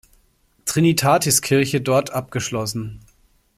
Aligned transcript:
Trinitatiskirche 0.65 1.79
dort 1.79 2.09
abgeschlossen. 2.11 3.01